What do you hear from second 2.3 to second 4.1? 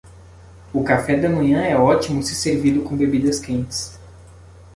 servido com bebidas quentes.